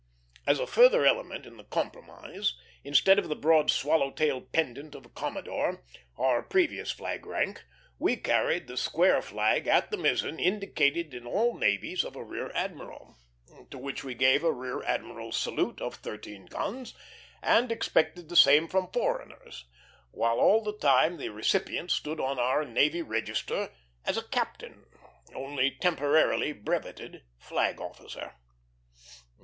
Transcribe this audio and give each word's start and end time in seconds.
As 0.47 0.59
a 0.59 0.65
further 0.65 1.05
element 1.05 1.45
in 1.45 1.57
the 1.57 1.63
compromise, 1.63 2.55
instead 2.83 3.19
of 3.19 3.29
the 3.29 3.35
broad 3.35 3.69
swallow 3.69 4.09
tailed 4.09 4.51
pendant 4.51 4.95
of 4.95 5.05
a 5.05 5.09
commodore, 5.09 5.85
our 6.17 6.41
previous 6.41 6.89
flag 6.89 7.23
rank, 7.27 7.63
we 7.99 8.15
carried 8.15 8.65
the 8.65 8.77
square 8.77 9.21
flag 9.21 9.67
at 9.67 9.91
the 9.91 9.97
mizzen 9.97 10.39
indicative 10.39 11.13
in 11.13 11.27
all 11.27 11.55
navies 11.55 12.03
of 12.03 12.15
a 12.15 12.23
rear 12.23 12.51
admiral, 12.55 13.15
to 13.69 13.77
which 13.77 14.03
we 14.03 14.15
gave 14.15 14.43
a 14.43 14.51
rear 14.51 14.81
admiral's 14.85 15.37
salute 15.37 15.79
of 15.79 15.93
thirteen 15.93 16.47
guns, 16.47 16.95
and 17.43 17.71
expected 17.71 18.27
the 18.27 18.35
same 18.35 18.67
from 18.67 18.91
foreigners; 18.91 19.65
while 20.09 20.39
all 20.39 20.63
the 20.63 20.73
time 20.75 21.17
the 21.17 21.29
recipient 21.29 21.91
stood 21.91 22.19
on 22.19 22.39
our 22.39 22.65
Navy 22.65 23.03
Register 23.03 23.71
as 24.03 24.17
a 24.17 24.27
captain, 24.27 24.83
only 25.35 25.69
temporarily 25.79 26.53
brevetted 26.53 27.21
Flag 27.37 27.79
officer. 27.79 28.33